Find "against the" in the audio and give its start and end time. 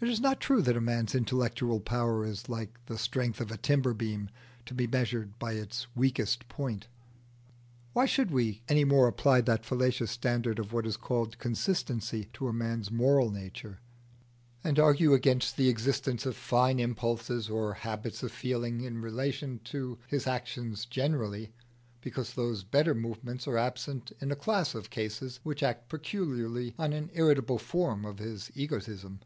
15.14-15.68